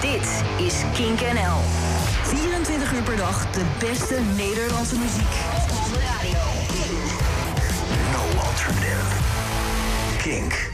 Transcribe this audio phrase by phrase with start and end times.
[0.00, 1.58] Dit is Kink NL.
[2.22, 5.34] 24 uur per dag de beste Nederlandse muziek.
[5.70, 6.38] Op de radio.
[8.12, 9.16] No alternative.
[10.18, 10.67] Kink.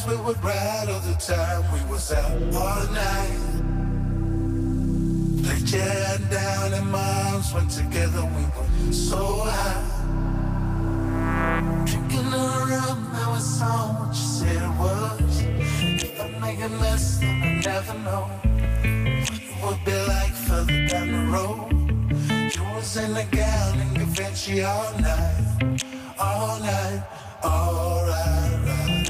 [0.00, 1.64] Nights we would ride all the time.
[1.72, 3.38] We was out all night.
[5.70, 8.24] Your head down and my arms went together.
[8.24, 9.84] We were so high.
[11.84, 15.42] Drinking around, now it's on what you said it was.
[16.02, 20.86] If I make a mess, then I never know what it would be like further
[20.88, 21.70] down the road.
[22.56, 25.84] You was in a gown and Givenchy all night,
[26.18, 27.02] all night,
[27.44, 28.39] all right.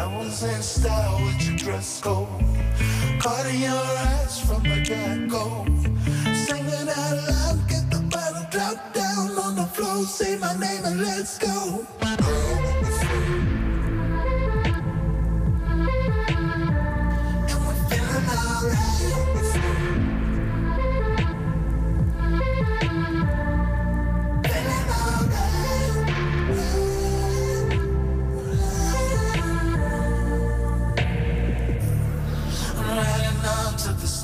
[0.00, 2.26] I was in style with your dress code,
[3.18, 5.66] caught in your eyes from the get-go.
[6.46, 11.02] Singing out loud, get the bottle drop down on the floor, say my name and
[11.02, 11.86] let's go.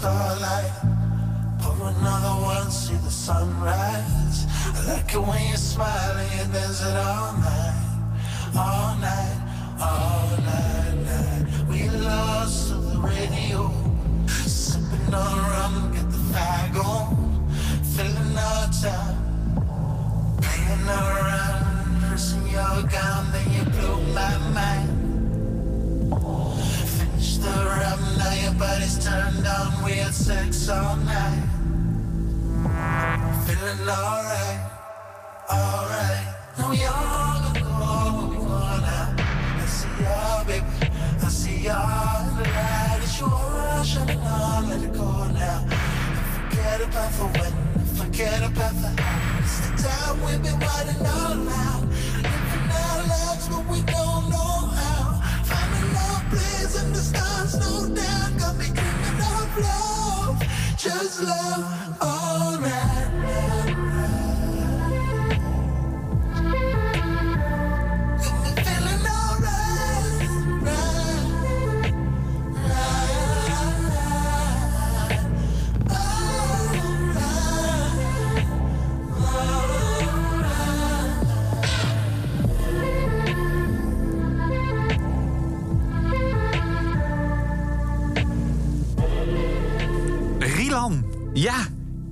[0.06, 0.70] Starlight.
[1.60, 4.46] Pour another one, see the sunrise.
[4.76, 6.44] I like it when you smile and you
[6.88, 7.80] it all night,
[8.64, 9.38] all night,
[9.80, 11.44] all night, night.
[11.68, 13.60] We lost to the radio,
[14.28, 17.16] sipping on rum, get the fire going,
[17.94, 19.18] filling our time,
[20.40, 24.92] playing around, dressing your gown, then you blew my mind.
[26.96, 27.54] Finish the
[28.58, 31.44] Everybody's turned on, we had sex all night.
[33.44, 34.60] Feeling alright,
[35.52, 36.34] alright.
[36.56, 37.68] Now we all gonna go
[38.16, 39.14] where we wanna.
[39.60, 40.64] I see y'all, baby,
[41.22, 43.00] I see y'all tonight.
[43.02, 45.66] It's your aura shining on, let it go now.
[45.68, 47.52] And forget about the when,
[48.00, 49.38] forget about the how.
[49.40, 51.84] It's the time we've been waiting all out.
[52.24, 55.20] Living our lives, but we don't know how.
[55.44, 58.15] Finding our place in the stars, no doubt
[59.60, 60.42] love,
[60.76, 63.55] just love all night.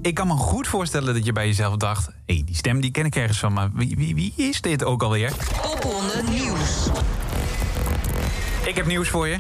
[0.04, 2.06] Ik kan me goed voorstellen dat je bij jezelf dacht...
[2.06, 4.84] hé, hey, die stem die ken ik ergens van, maar wie, wie, wie is dit
[4.84, 5.32] ook alweer?
[5.62, 6.86] Popronde Nieuws.
[8.66, 9.38] Ik heb nieuws voor je.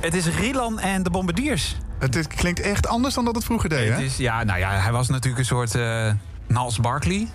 [0.00, 1.76] Het is Rilan en de Bombardiers.
[1.98, 4.02] Het is- klinkt echt anders dan dat het vroeger deed, Het hè?
[4.04, 6.10] is, ja, nou ja, hij was natuurlijk een soort eh
[6.46, 7.28] Nals Barkley.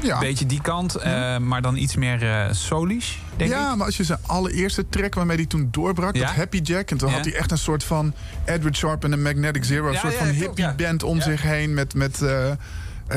[0.00, 0.18] Ja.
[0.18, 3.76] Beetje die kant, eh, maar dan iets meer eh solish, denk ja, ik.
[3.76, 6.26] maar als je zijn allereerste track waarmee hij toen doorbrak, Ja?
[6.26, 6.90] dat Happy Jack.
[6.90, 7.14] En toen Ja.
[7.14, 9.88] had hij echt een soort van Edward Sharp en de Magnetic Zero.
[9.88, 12.56] Een soort van hippie band om zich heen met, met eh, eh,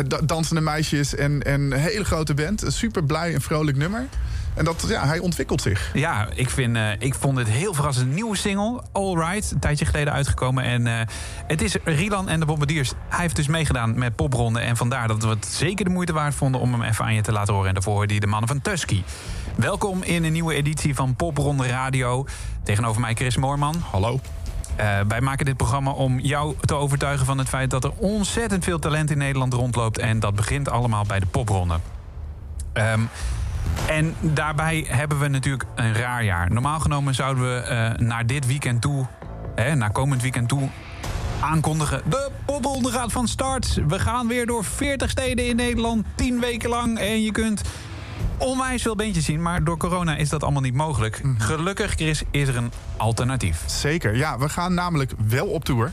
[0.07, 2.61] da- dansende meisjes en, en een hele grote band.
[2.61, 4.05] Een super blij en vrolijk nummer.
[4.53, 5.89] En dat, ja, hij ontwikkelt zich.
[5.93, 8.07] Ja, ik, vind, eh, ik vond het heel verrassend.
[8.07, 10.63] Een nieuwe single, All Right, een tijdje geleden uitgekomen.
[10.63, 11.05] En eh,
[11.47, 12.91] het is Rilan en de Bombardiers.
[13.09, 14.59] Hij heeft dus meegedaan met popronde.
[14.59, 17.21] En vandaar dat we het zeker de moeite waard vonden om hem even aan je
[17.21, 17.67] te laten horen.
[17.67, 19.03] En daarvoor je de mannen van Tusky.
[19.55, 22.25] Welkom in een nieuwe editie van Popronde Radio.
[22.63, 23.83] Tegenover mij Chris Moorman.
[23.91, 24.19] Hallo.
[24.75, 28.63] Eh, wij maken dit programma om jou te overtuigen van het feit dat er ontzettend
[28.63, 29.97] veel talent in Nederland rondloopt.
[29.97, 31.79] En dat begint allemaal bij de popronde.
[32.73, 33.01] Ehm,
[33.87, 36.51] en daarbij hebben we natuurlijk een raar jaar.
[36.51, 39.05] Normaal genomen zouden we eh, naar dit weekend toe,
[39.55, 40.69] hè, naar komend weekend toe,
[41.41, 42.01] aankondigen.
[42.09, 43.79] De popronde gaat van start.
[43.87, 46.99] We gaan weer door 40 steden in Nederland, 10 weken lang.
[46.99, 47.61] En je kunt
[48.37, 49.41] onwijs veel beentjes zien.
[49.41, 51.21] Maar door corona is dat allemaal niet mogelijk.
[51.37, 53.63] Gelukkig, Chris, is er een alternatief.
[53.65, 54.15] Zeker.
[54.15, 55.91] Ja, we gaan namelijk wel op tour.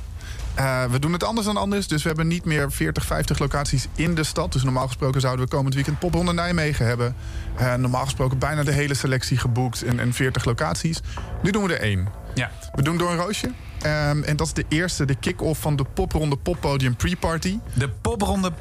[0.56, 1.88] Eh, we doen het anders dan anders.
[1.88, 4.52] Dus we hebben niet meer 40, 50 locaties in de stad.
[4.52, 7.14] Dus normaal gesproken zouden we komend weekend Popronde Nijmegen hebben.
[7.56, 11.00] Eh, normaal gesproken bijna de hele selectie geboekt en, en 40 locaties.
[11.42, 12.08] Nu doen we er één.
[12.34, 12.50] Ja.
[12.74, 13.50] We doen door een roosje.
[13.82, 17.58] Ehm, en dat is de eerste, de kick-off van de Popronde Poppodium Pre-Party.
[17.74, 18.52] De popronde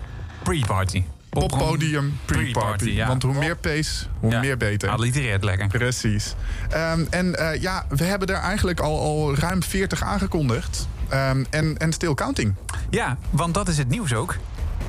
[0.43, 1.03] pre-party.
[1.29, 2.89] Poppodium Pre-Party.
[2.89, 3.07] ja.
[3.07, 4.39] Want hoe meer pace, hoe Ja.
[4.39, 4.89] meer beter.
[4.89, 5.67] Allitereert lekker.
[5.67, 6.35] Precies.
[6.69, 10.87] Ehm, en eh, ja, we hebben er eigenlijk al, al ruim 40 aangekondigd.
[11.09, 12.53] Ehm, en, en still counting.
[12.89, 14.35] Ja, want dat is het nieuws ook.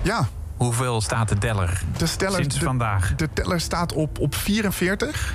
[0.03, 3.15] Ja, Hoeveel staat de teller de, steller, sinds de, vandaag?
[3.15, 5.35] de teller staat op, op 44.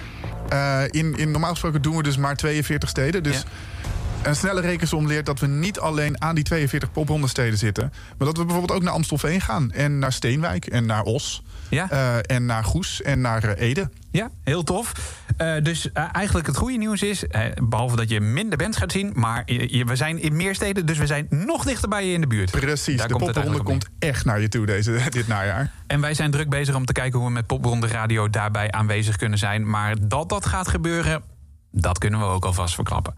[0.50, 3.24] Eh, in, in, normaal gesproken doen we dus maar 42 steden.
[3.24, 4.30] Dus Ja.
[4.30, 7.94] een snelle rekensom leert dat we niet alleen aan die 42 pophondensteden zitten.
[8.18, 9.72] Maar dat we bijvoorbeeld ook naar Amstelveen gaan.
[9.72, 11.44] En naar Steenwijk en naar Os.
[11.72, 11.90] Ja?
[11.90, 13.90] eh, en naar Goes en naar eh, Ede.
[14.12, 14.92] Ja, heel tof.
[15.38, 19.12] Eh, dus eigenlijk het goede nieuws is, eh, behalve dat je minder bands gaat zien,
[19.16, 22.14] maar je- je- we zijn in meer steden, dus we zijn nog dichter bij je
[22.14, 22.52] in de buurt.
[22.52, 25.72] Precies, Daar de komt popronde komt echt naar je toe deze, dit najaar.
[25.88, 29.16] En wij zijn druk bezig om te kijken hoe we met Popronde Radio daarbij aanwezig
[29.16, 29.70] kunnen zijn.
[29.70, 31.24] Maar dat dat gaat gebeuren,
[31.72, 33.16] dat kunnen we ook alvast verklappen.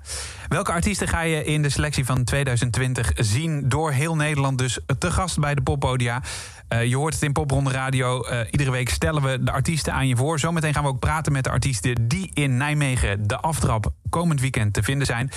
[0.48, 4.58] Welke artiesten ga je in de selectie van 2020 zien door heel Nederland?
[4.58, 6.22] Dus te gast bij de poppodia.
[6.68, 8.22] Eh, je hoort het in Popronde Radio.
[8.22, 10.40] Eh, iedere week stellen we de artiesten aan je voor.
[10.40, 14.74] Zometeen gaan we ook praten met de artiesten die in Nijmegen de aftrap komend weekend
[14.74, 15.32] te vinden zijn.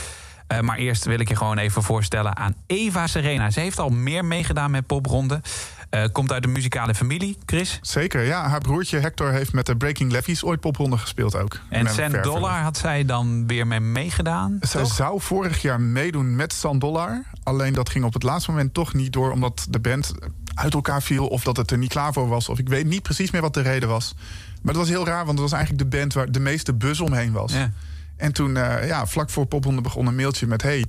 [0.47, 3.51] Eh, maar eerst wil ik je gewoon even voorstellen aan Eva Serena.
[3.51, 5.41] Ze heeft al meer meegedaan met popronde.
[5.91, 7.79] Eh, komt uit een muzikale familie, Chris.
[7.83, 8.49] Zeker, ja.
[8.49, 11.61] Haar broertje Hector heeft met de Breaking Levies ooit popronde gespeeld ook.
[11.69, 12.23] En Verver.
[12.23, 14.59] Dollar had zij dan weer mee meegedaan.
[14.61, 14.93] Zij toch?
[14.93, 17.23] zou vorig jaar meedoen met San Dollar.
[17.43, 19.31] Alleen dat ging op het laatste moment toch niet door...
[19.31, 20.15] omdat de band
[20.55, 22.49] uit elkaar viel of dat het er niet klaar voor was.
[22.49, 24.15] Of ik weet niet precies meer wat de reden was.
[24.63, 26.13] Maar dat was heel raar, want het was eigenlijk de band...
[26.13, 27.53] waar de meeste buzz omheen was.
[27.53, 27.73] Ja.
[28.17, 30.63] En toen, eh, ja, vlak voor popronde begon een mailtje met...
[30.63, 30.85] hey,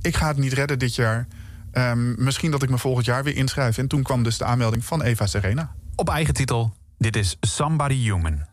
[0.00, 1.26] ik ga het niet redden dit jaar.
[1.72, 3.78] Ehm, misschien dat ik me volgend jaar weer inschrijf.
[3.78, 5.74] En toen kwam dus de aanmelding van Eva Serena.
[5.94, 6.72] Op eigen titel.
[6.98, 8.50] Dit is Somebody Human.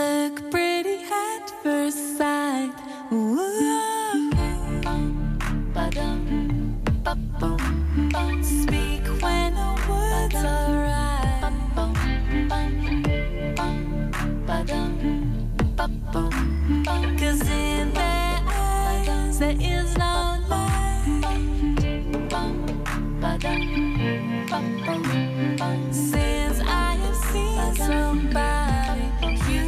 [0.00, 2.78] look pretty at first sight
[3.10, 3.79] Whoa.
[8.42, 11.52] Speak when the words are right.
[17.18, 21.34] Cause in their eyes there is no light.
[25.92, 29.02] Since I have seen somebody,
[29.52, 29.60] you.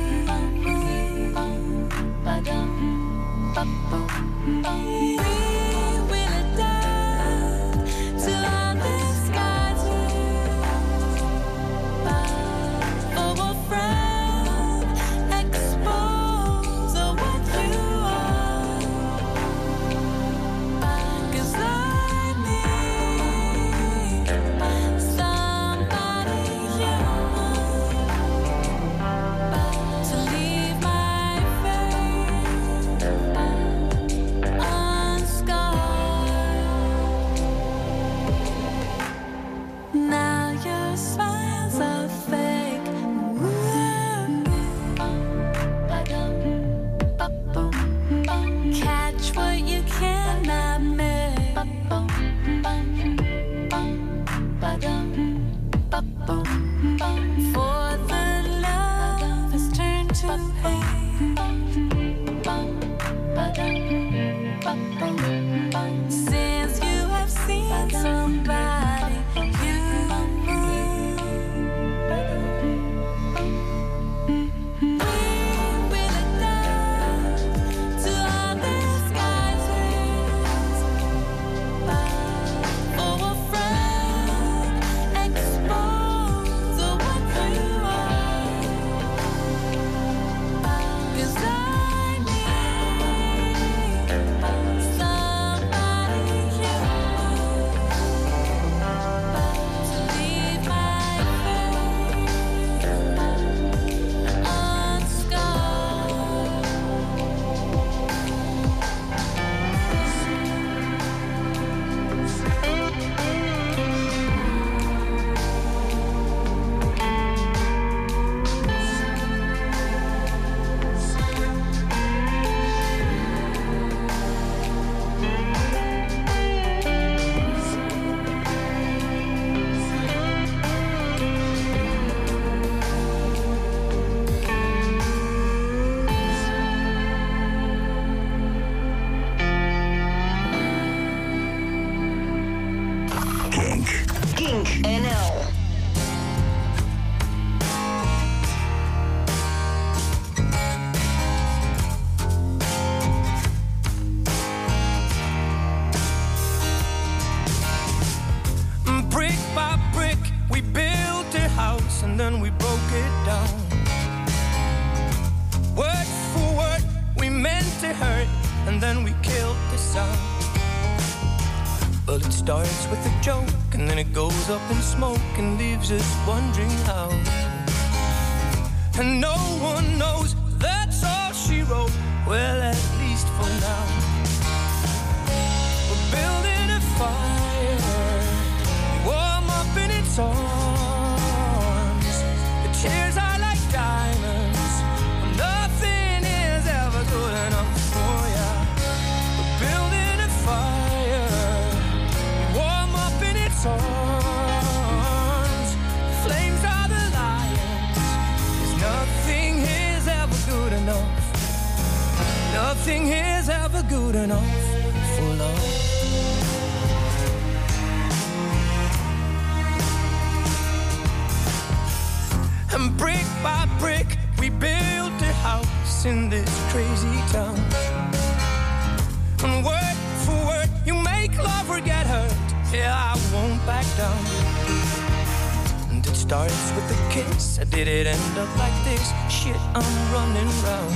[238.13, 239.07] End up like this?
[239.29, 240.95] Shit, I'm running round.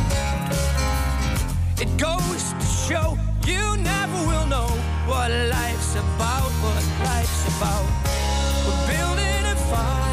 [1.81, 4.69] It goes to show you never will know
[5.09, 7.87] what life's about, what life's about.
[8.67, 10.06] We're building a fire,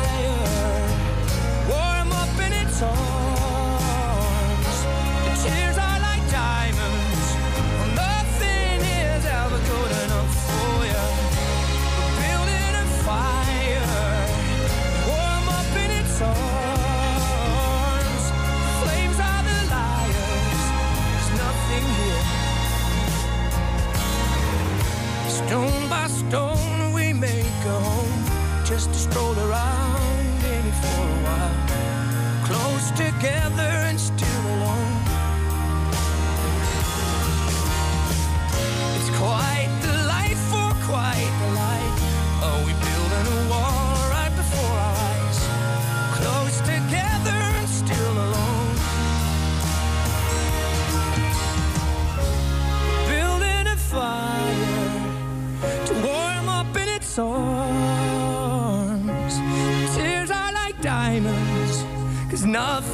[28.73, 32.45] just to stroll around it for a while.
[32.47, 33.92] Close together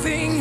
[0.10, 0.39] nothing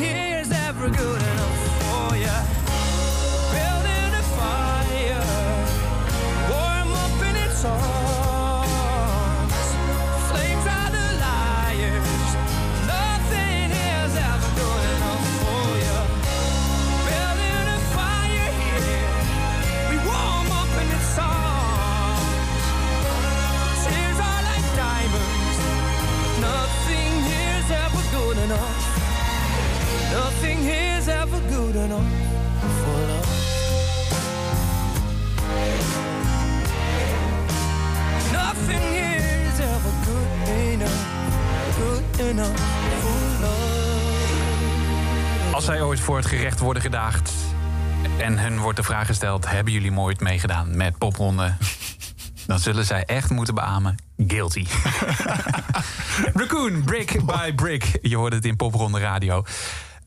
[30.40, 32.07] Nothing here's ever good enough
[32.61, 33.26] for love.
[38.33, 41.07] Nothing here's ever good enough.
[41.76, 42.61] Good enough
[43.00, 43.75] for love.
[45.54, 47.33] Als zij ooit voor het gerecht worden gedaagd
[48.18, 51.54] en hun wordt de vraag gesteld: hebben jullie nooit meegedaan met popronde?
[52.47, 53.97] Dan zullen zij echt moeten beamen.
[54.26, 54.66] Guilty.
[56.40, 57.99] Raccoon, brick by brick.
[58.02, 59.45] Je hoort het in popronde radio.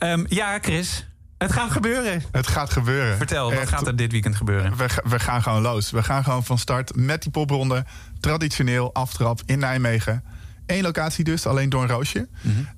[0.02, 2.24] Ehm, ja, Chris, het gaat gebeuren.
[2.32, 3.18] Het gaat gebeuren.
[3.18, 4.76] Vertel, wat gaat er dit weekend gebeuren?
[4.76, 5.92] We, we gaan gewoon los.
[5.92, 7.86] We gaan gewoon van start met die popronde.
[8.20, 10.24] Traditioneel aftrap in Nijmegen.
[10.66, 12.28] Eén locatie dus, alleen door een roosje.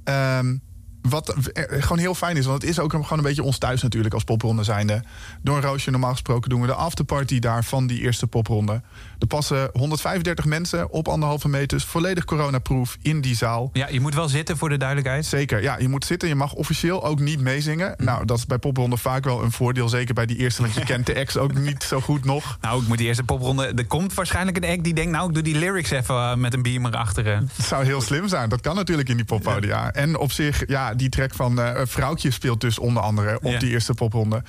[0.03, 0.56] Ehm,
[1.01, 4.13] wat gewoon heel fijn is, want het is ook gewoon een beetje ons thuis natuurlijk
[4.13, 5.03] als popronde zijnde.
[5.42, 8.82] Door een roosje, normaal gesproken doen we de afterparty daar van die eerste popronde.
[9.24, 13.70] Er passen 135 mensen op anderhalve meters, volledig coronaproof in die zaal.
[13.74, 15.25] Ja, je moet wel zitten voor de duidelijkheid.
[15.25, 15.77] Zeker, ja.
[15.80, 16.27] Je moet zitten.
[16.27, 17.94] Je mag officieel ook niet meezingen.
[17.98, 19.89] Nou, dat is bij popronde vaak wel een voordeel.
[19.89, 22.58] Zeker bij die eerste, want je kent de ex ook niet zo goed nog.
[22.62, 23.65] Nou, ik moet die eerste popronde.
[23.75, 26.53] Er komt waarschijnlijk een act die denkt: Nou, ik doe die lyrics even eh, met
[26.53, 27.50] een beamer achteren.
[27.56, 28.50] Het zou heel slim zijn.
[28.50, 29.92] Dat kan natuurlijk in die poppodia.
[29.92, 33.60] En op zich, ja, die track van eh Vrouwtje speelt dus onder andere op Ja.
[33.60, 34.43] die eerste popronde.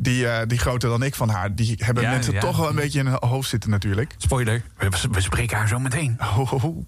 [0.00, 1.54] Die, eh, die groter dan ik van haar.
[1.54, 2.40] Die hebben Ja, mensen ja.
[2.40, 4.14] toch wel een beetje in hun hoofd zitten natuurlijk.
[4.18, 6.16] Spoiler, we, we spreken haar zo meteen.
[6.18, 6.84] Ho, ho, ho.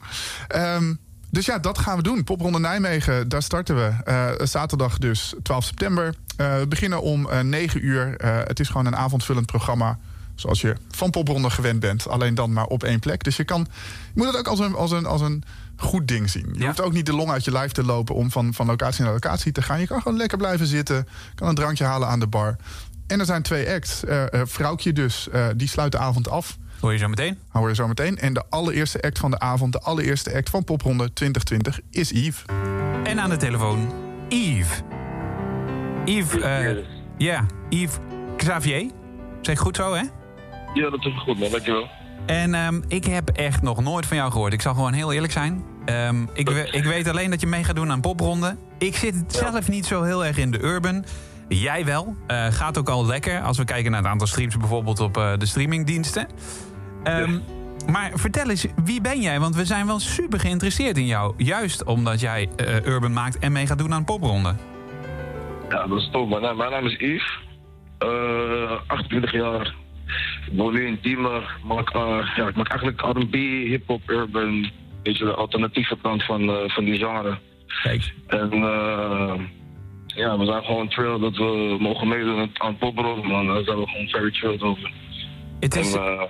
[0.48, 0.94] Ehm,
[1.30, 2.24] dus ja, dat gaan we doen.
[2.24, 3.92] Popronde Nijmegen, daar starten we.
[4.04, 6.14] Eh, zaterdag dus 12 september.
[6.36, 8.14] Eh, we beginnen om eh 9 uur.
[8.24, 9.98] Het is gewoon een avondvullend programma.
[10.34, 12.08] Zoals je van Popronde gewend bent.
[12.08, 13.24] Alleen dan maar op één plek.
[13.24, 13.66] Dus je, kan,
[14.04, 15.42] je moet het ook als een, als een, als een
[15.76, 16.48] goed ding zien.
[16.52, 16.66] Je Ja.
[16.66, 18.14] hoeft ook niet de long uit je lijf te lopen...
[18.14, 19.80] om van, van locatie naar locatie te gaan.
[19.80, 21.08] Je kan gewoon lekker blijven zitten.
[21.34, 22.56] Kan een drankje halen aan de bar.
[23.10, 24.04] En er zijn twee acts.
[24.04, 26.58] Eh eh, Vrouwtje dus, eh, die sluit de avond af.
[26.80, 27.38] Hoor je zo meteen?
[27.48, 28.18] Hoor je zo meteen.
[28.18, 32.44] En de allereerste act van de avond, de allereerste act van Popronde 2020 is Yves.
[33.04, 33.92] En aan de telefoon
[34.28, 34.80] Yves.
[36.04, 36.76] Yves, eh,
[37.18, 37.96] ja, Yves
[38.36, 38.90] Xavier.
[39.40, 40.02] Zeg goed zo, hè?
[40.74, 41.50] Ja, dat is goed, man.
[41.50, 41.88] Dankjewel.
[42.26, 44.52] En ehm, ik heb echt nog nooit van jou gehoord.
[44.52, 45.64] Ik zal gewoon heel eerlijk zijn.
[45.84, 48.56] Ehm, ik, ik weet alleen dat je mee gaat doen aan popronde.
[48.78, 51.04] Ik zit zelf niet zo heel erg in de urban.
[51.58, 52.16] Jij wel.
[52.26, 55.32] Eh, gaat ook al lekker als we kijken naar het aantal streams bijvoorbeeld op eh,
[55.38, 56.26] de streamingdiensten.
[57.04, 57.38] Ehm,
[57.86, 59.40] Maar vertel eens, wie ben jij?
[59.40, 61.34] Want we zijn wel super geïnteresseerd in jou.
[61.36, 64.54] Juist omdat jij eh, urban maakt en mee gaat doen aan popronde.
[65.68, 66.40] Ja, dat is top, man.
[66.40, 67.38] Nou, mijn naam is Yves.
[67.98, 69.74] Eh 28 jaar.
[70.46, 71.58] Ik woon nu in Diemer.
[71.64, 71.92] Maak,
[72.36, 73.34] ja, ik maak eigenlijk R&B,
[73.68, 74.70] hip-hop, urban.
[75.02, 77.38] Weet je, de alternatieve kant van, van die genre.
[77.82, 78.14] Kijk.
[78.26, 78.50] En
[80.16, 83.46] ja, we zijn gewoon chill dat we mogen meedoen aan popronde, man.
[83.46, 84.92] Daar zijn we gewoon very chill over.
[85.60, 86.22] Het is, En, eh,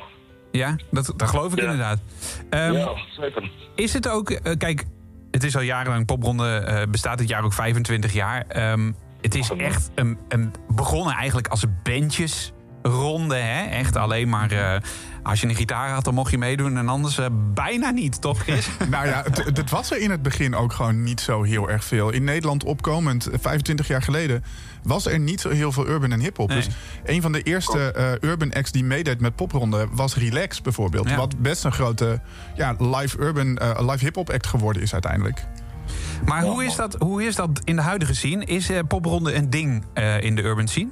[0.51, 1.65] ja, dat, dat geloof ik Ja.
[1.65, 1.99] inderdaad.
[2.51, 2.89] Ehm, ja,
[3.21, 3.51] zeker.
[3.75, 4.85] Is het ook, eh, kijk,
[5.31, 8.45] het is al jarenlang popronde, eh, bestaat dit jaar ook 25 jaar.
[8.49, 11.65] Ehm, het is echt een, een, begonnen eigenlijk als
[12.83, 13.65] bandjesronde, hè?
[13.65, 14.81] Echt alleen maar, eh,
[15.23, 18.43] als je een gitaar had, dan mocht je meedoen en anders eh, bijna niet, toch
[18.43, 18.69] Chris?
[18.91, 21.85] Nou ja, het, het was er in het begin ook gewoon niet zo heel erg
[21.85, 22.11] veel.
[22.11, 24.45] In Nederland opkomend, eh, 25 jaar geleden,
[24.83, 26.49] was er niet zo heel veel urban en hip-hop.
[26.49, 26.57] Nee.
[26.57, 26.69] Dus
[27.05, 31.09] een van de eerste eh, urban acts die meedeed met popronde was Relax bijvoorbeeld.
[31.09, 31.17] Ja.
[31.17, 32.21] Wat best een grote
[32.57, 35.47] ja, live urban, eh, live hip-hop act geworden is uiteindelijk.
[36.25, 38.45] Maar hoe is, dat, hoe is dat in de huidige scene?
[38.45, 40.89] Is eh, popronde een ding eh, in de urban scene?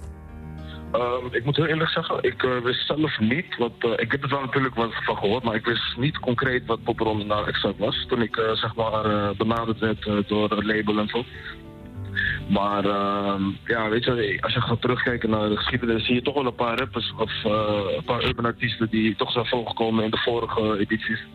[0.92, 4.22] Ehm, ik moet heel eerlijk zeggen, ik eh, wist zelf niet, wat, eh, ik heb
[4.22, 7.78] er wel natuurlijk wat van gehoord, maar ik wist niet concreet wat popronde nou exact
[7.78, 8.06] was.
[8.08, 11.24] Toen ik eh, zeg maar benaderd werd door het label en zo.
[12.48, 16.34] Maar ehm, ja, weet je, als je gaat terugkijken naar de geschiedenis, zie je toch
[16.34, 20.18] wel een paar rappers of een paar urban artiesten die toch zijn voorgekomen in de
[20.24, 21.26] vorige edities.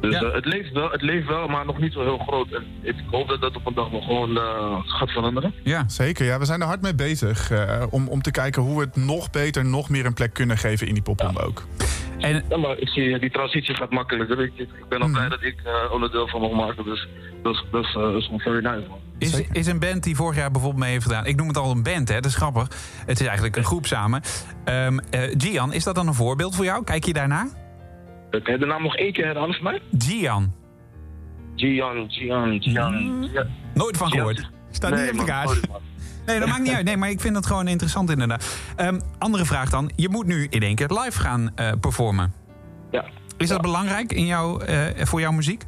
[0.00, 0.20] Dus Ja.
[0.20, 2.52] eh, het, leeft wel, het leeft wel, maar nog niet zo heel groot.
[2.52, 5.54] En ik hoop dat dat op een dag nog gewoon eh, gaat veranderen.
[5.62, 5.84] Ja.
[5.88, 8.84] Zeker, ja, we zijn er hard mee bezig eh, om, om te kijken hoe we
[8.84, 11.66] het nog beter, nog meer een plek kunnen geven in die popronde ook.
[12.18, 14.40] En Ja, maar ik zie die transitie gaat makkelijker.
[14.40, 16.84] Ik, ik ben al blij dat ik eh, onderdeel van mag maken.
[16.84, 17.08] Dus
[17.42, 18.98] dat is, dat is, eh, is gewoon very nice, man.
[19.18, 21.26] is, is een band die vorig jaar bijvoorbeeld mee heeft gedaan...
[21.26, 22.14] Ik noem het al een band, hè?
[22.14, 22.68] Dat is grappig.
[23.06, 24.22] Het is eigenlijk een groep samen.
[24.64, 26.84] Ehm eh, Gian, is dat dan een voorbeeld voor jou?
[26.84, 27.48] Kijk je daarnaar?
[28.30, 29.80] Kan je de naam nog één keer herhalen voor mij?
[29.98, 30.52] Gian.
[31.56, 33.28] Gian, Gian, Gian.
[33.32, 33.46] Ja.
[33.74, 34.50] Nooit van gehoord.
[34.70, 35.60] Staat niet op de kaart.
[36.26, 36.84] Nee, dat maakt niet uit.
[36.84, 38.58] Nee, maar ik vind het gewoon interessant inderdaad.
[38.76, 39.90] Ehm, andere vraag dan.
[39.96, 42.32] Je moet nu in één keer live gaan eh, performen.
[42.90, 43.04] Ja.
[43.38, 45.64] Is dat belangrijk in jou, eh, voor jouw muziek?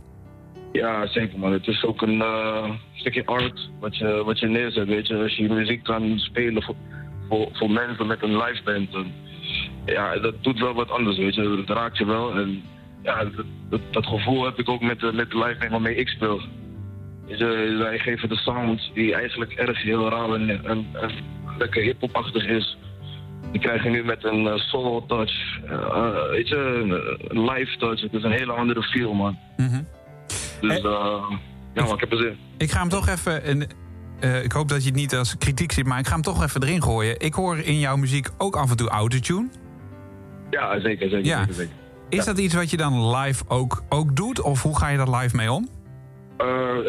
[0.72, 1.52] ja, zeker man.
[1.52, 4.86] Het is ook een eh, stukje art wat je, wat je neerzet.
[4.86, 5.14] Weet je.
[5.16, 6.74] Als je muziek kan spelen voor,
[7.28, 8.92] voor, voor mensen met een live band.
[8.92, 9.12] dan-
[9.86, 11.16] ja, dat doet wel wat anders.
[11.16, 11.62] Weet je.
[11.66, 12.34] Dat raakt je wel.
[12.34, 12.62] En
[13.02, 15.94] ja, dat, dat, dat gevoel heb ik ook met, de- met de live band waarmee
[15.94, 16.40] ik speel.
[17.78, 21.10] Wij geven de sound die eigenlijk erg heel raar en, en, en
[21.58, 22.76] lekker hip-hopachtig is.
[23.52, 25.58] Die krijg je nu met een eh, solo touch.
[25.66, 26.90] eh, eh, weet je, een,
[27.38, 28.00] een live touch.
[28.00, 29.38] Het is een hele andere feel, man.
[29.56, 29.82] Mhm.
[30.60, 31.30] Dus Eh, eh,
[31.74, 32.36] ja, maar ik heb er zin.
[32.58, 33.42] Ik ga hem toch even...
[33.44, 33.66] en,
[34.20, 36.42] eh, ik hoop dat je het niet als kritiek ziet, maar ik ga hem toch
[36.42, 37.20] even erin gooien.
[37.20, 39.48] Ik hoor in jouw muziek ook af en toe autotune.
[40.50, 41.38] Ja, zeker, zeker, Ja.
[41.38, 41.72] zeker, zeker.
[42.08, 44.40] Is dat iets wat je dan live ook, ook doet?
[44.40, 45.68] Of hoe ga je daar live mee om?
[46.36, 46.46] Eh,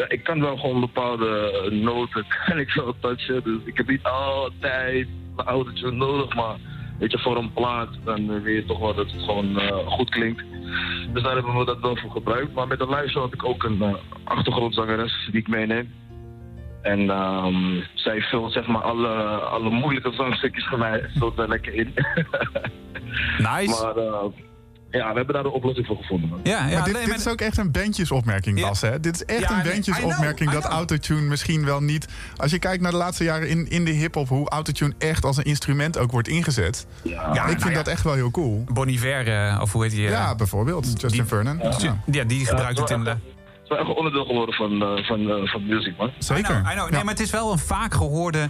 [0.08, 3.42] ik kan wel gewoon bepaalde noten kan ik wel touchen.
[3.44, 6.56] Dus ik heb niet altijd een autootje nodig, maar
[6.98, 10.10] weet je, voor een plaat dan weet je toch wel dat het gewoon eh, goed
[10.10, 10.42] klinkt.
[11.12, 12.54] Dus daar hebben we dat wel voor gebruikt.
[12.54, 15.92] Maar met de live show heb ik ook een achtergrondzangeres die ik meeneem.
[16.82, 19.08] En ehm, zij vult zeg maar alle,
[19.40, 21.94] alle moeilijke zangstukjes voor mij zo er lekker in.
[23.38, 23.68] Nice.
[23.82, 24.24] maar eh,
[24.90, 26.28] ja, we hebben daar een oplossing voor gevonden.
[26.28, 26.40] man.
[26.42, 28.66] ja, ja maar dit, nee, dit maar- is ook echt een bandjesopmerking, Ja.
[28.68, 28.80] Bas.
[28.80, 29.00] Hè?
[29.00, 32.08] Dit is echt Ja, een bandjesopmerking dat autotune misschien wel niet...
[32.36, 35.36] Als je kijkt naar de laatste jaren in, in de hip-hop, hoe autotune echt als
[35.36, 36.86] een instrument ook wordt ingezet.
[37.02, 37.76] Ja, ik vind nou ja.
[37.76, 38.64] dat echt wel heel cool.
[38.72, 40.04] Bon Iver, eh, of hoe heet die?
[40.06, 40.86] eh, Ja, bijvoorbeeld.
[40.86, 41.58] Justin die- Vernon.
[41.78, 42.02] Ja.
[42.10, 43.18] ja, die gebruikt het inderdaad.
[43.78, 46.10] Een onderdeel geworden van, eh, van, eh, van muziek, man.
[46.18, 46.40] Zeker.
[46.56, 46.88] I know, I know.
[46.90, 47.04] Nee, Ja.
[47.04, 48.48] maar het is wel een vaak gehoorde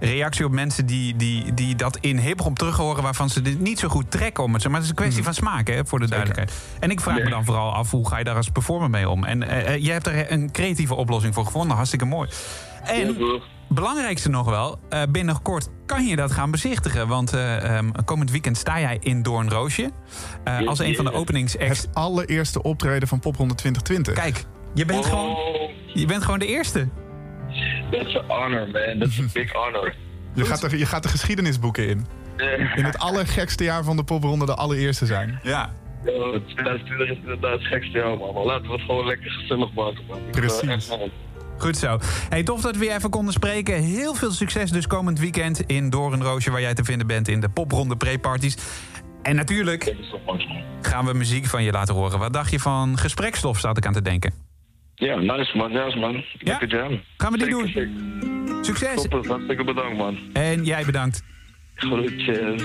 [0.00, 3.02] reactie op mensen die, die, die dat in hip-hop terug horen...
[3.02, 4.62] waarvan ze dit niet zo goed trekken om het.
[4.62, 6.52] zo- Maar het is een kwestie van smaak, hè, voor de duidelijkheid.
[6.80, 9.24] En ik vraag me dan vooral af, hoe ga je daar als performer mee om?
[9.24, 11.74] En eh, jij hebt er een creatieve oplossing voor gevonden.
[11.76, 12.28] Hartstikke mooi.
[12.84, 13.16] En
[13.68, 17.08] belangrijkste nog wel, eh, binnenkort kan je dat gaan bezichtigen.
[17.08, 19.90] Want eh, ehm, komend weekend sta jij in Doornroosje.
[20.44, 21.80] eh als een van de openingsacts.
[21.80, 24.14] Het allereerste optreden van Popronde 2020.
[24.14, 26.88] Kijk, je bent, gewoon, Oh, je bent gewoon de eerste.
[27.90, 28.98] that's an honor, man.
[28.98, 29.94] That's a big honor.
[30.34, 32.06] Je gaat, er, je gaat de geschiedenisboeken in.
[32.76, 35.40] In het allergekste jaar van de popronde de allereerste zijn.
[35.42, 35.72] Ja.
[36.04, 38.34] Yo, 2020 is inderdaad het gekste jaar, man.
[38.34, 40.18] Maar laten we het gewoon lekker gezellig maken, man.
[40.18, 40.90] Eh, Precies.
[41.58, 41.98] Goed zo.
[42.28, 43.82] Hey, tof dat we weer even konden spreken.
[43.82, 46.50] Heel veel succes dus komend weekend in Doornroosje...
[46.50, 48.56] waar jij te vinden bent in de popronde pre-parties.
[49.22, 49.94] En natuurlijk
[50.82, 52.18] gaan we muziek van je laten horen.
[52.18, 54.32] Wat dacht je van gesprekstof, zat ik aan te denken.
[55.00, 56.24] Ja, nice man, nice man.
[56.38, 57.00] Lekker jam.
[57.16, 57.66] Gaan we die doen.
[57.66, 57.90] zeker.
[58.60, 58.94] Succes.
[58.94, 60.18] Toppers, hartstikke bedankt man.
[60.32, 61.22] En jij bedankt.
[61.74, 62.62] Groetjes.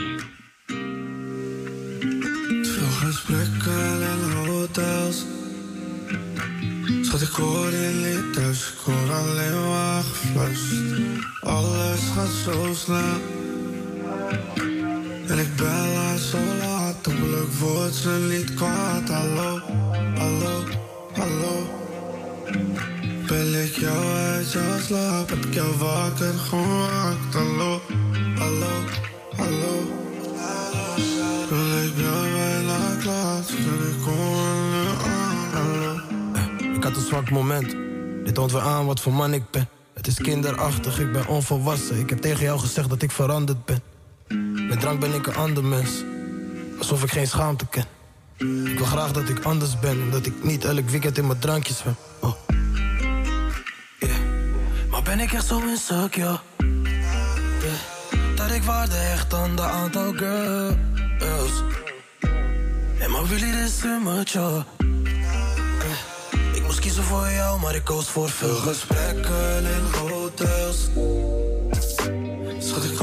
[2.62, 5.26] Veel gesprekken in hotels.
[7.02, 11.00] Schat, ik hoor je niet thuis, ik hoor alleen maar gefluisterd.
[11.42, 13.20] Alles gaat zo snel.
[15.28, 19.10] En ik bel haar zo laat, hopelijk wordt ze niet kwaad.
[19.10, 19.60] Hallo,
[20.16, 20.64] hallo,
[21.14, 21.84] hallo.
[23.28, 24.44] Bel ik jou
[24.82, 27.34] slaap, heb ik wakker gemaakt.
[27.34, 27.82] Hallo,
[28.36, 28.74] hallo,
[29.36, 30.04] hallo.
[31.50, 32.76] Wil ik jou bijna.
[35.54, 36.00] Hallo.
[36.76, 37.76] Ik had een zwak moment.
[38.26, 39.70] Dit toont weer aan wat voor man ik ben.
[39.94, 42.00] Het is kinderachtig, ik ben onvolwassen.
[42.00, 43.82] Ik heb tegen jou gezegd dat ik veranderd ben.
[44.68, 45.90] Met drank ben ik een ander mens.
[46.78, 47.86] Alsof ik geen schaamte ken.
[48.38, 50.02] Ik wil graag dat ik anders ben.
[50.02, 51.84] en Dat ik niet elk weekend in mijn drankjes.
[52.20, 52.45] Oh.
[55.06, 56.40] Ben ik echt zo insecure?
[56.58, 58.36] Yeah.
[58.36, 61.64] Dat ik waarde hecht aan de aantal girls.
[63.00, 64.64] En maar really this immature.
[66.54, 70.90] Ik moest kiezen voor jou, maar ik koos voor veel Gesprekken in hotels.
[72.60, 72.98] Schat, ik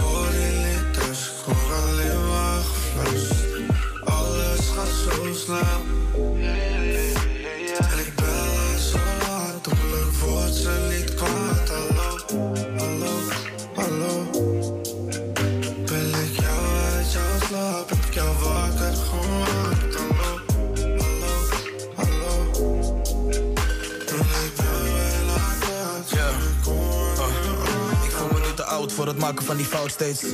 [29.03, 30.25] voor het maken van die fout steeds.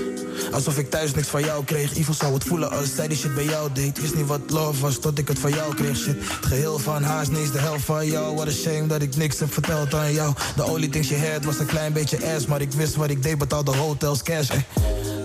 [0.53, 1.95] Alsof ik thuis niks van jou kreeg.
[1.97, 4.01] Ivo zou het voelen als zij die shit bij jou deed.
[4.01, 5.97] Wist niet wat love was tot ik het van jou kreeg.
[5.97, 8.35] Shit, het geheel van haar is niet de helft van jou.
[8.35, 10.35] What a shame dat ik niks heb verteld aan jou.
[10.57, 12.47] The only thing she had was een klein beetje ass.
[12.47, 14.51] Maar ik wist wat ik deed, betaalde hotels cash.
[14.51, 14.67] ey.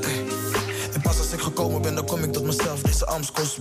[0.02, 0.26] Ey.
[0.94, 2.82] En pas als ik gekomen ben, dan kom ik tot mezelf.
[2.82, 3.58] Deze angst kost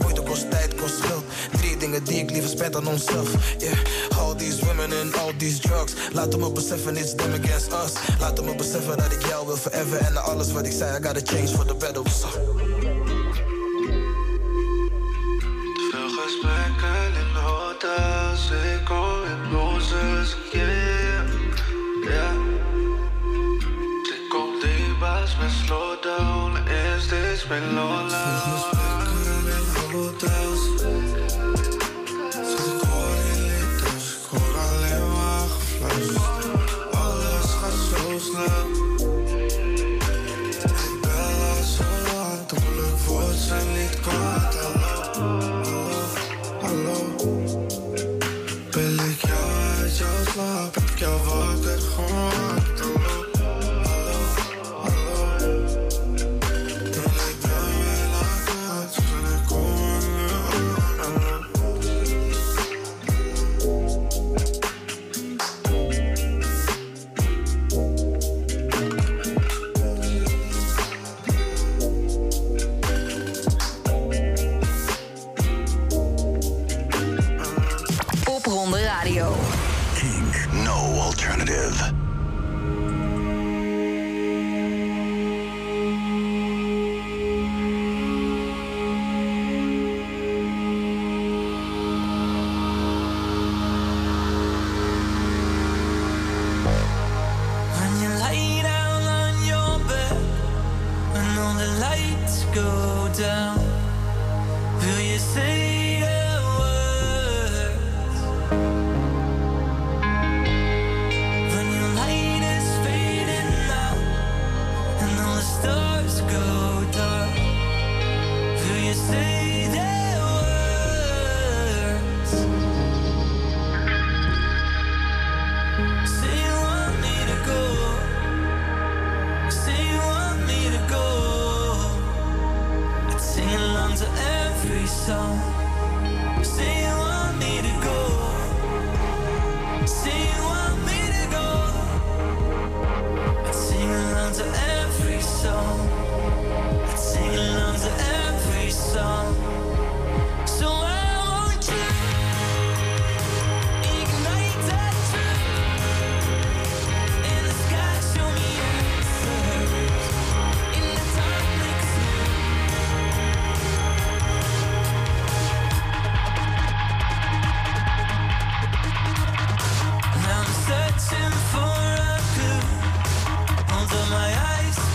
[2.62, 3.31] spend aan onszelf.
[3.59, 5.94] Yeah, all these women and all these drugs.
[6.12, 7.92] Laat me beseffen, it's them against us.
[8.20, 9.98] Laat me beseffen dat ik jou wil forever.
[9.98, 12.03] En na alles wat ik zei, I gotta change for the better.
[12.11, 12.29] So.
[15.90, 21.25] Veel gesprekken in hotels, ik kom in roses, yeah,
[22.05, 22.51] yeah.
[25.01, 28.09] Baas met slow down, is dit mijn Lola?
[28.09, 28.92] Veel gesprekken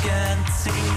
[0.08, 0.97] can't see.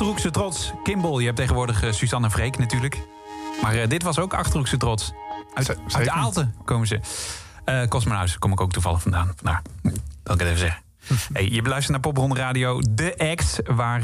[0.00, 0.72] Achterhoekse trots.
[0.82, 3.02] Kimball, je hebt tegenwoordig eh, Suzanne Freek natuurlijk.
[3.62, 5.12] Maar eh, dit was ook Achterhoekse trots.
[5.54, 6.10] Uit, uit zeker.
[6.10, 7.00] Aalten komen ze.
[7.88, 9.32] Cosmonauts kom ik ook toevallig vandaan.
[9.36, 9.62] Vandaar
[10.22, 10.80] dat ik het even zeg.
[11.32, 13.60] Hey, je beluistert naar Popronde Radio, de act...
[13.66, 14.02] waar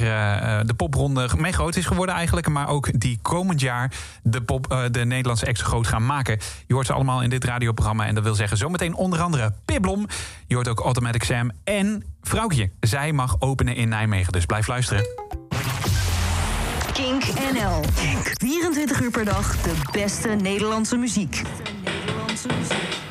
[0.67, 2.49] de popronde mee groot is geworden eigenlijk...
[2.49, 6.39] maar ook die komend jaar de, pop, de Nederlandse acts groot gaan maken.
[6.67, 8.07] Je hoort ze allemaal in dit radioprogramma...
[8.07, 10.07] en dat wil zeggen zometeen onder andere Piblom.
[10.47, 12.71] Je hoort ook Automatic Sam en Vrouwtje.
[12.81, 15.05] Zij mag openen in Nijmegen, dus blijf luisteren.
[16.97, 17.81] Kink NL.
[18.39, 21.43] 24 uur per dag de beste Nederlandse muziek.
[22.07, 23.06] You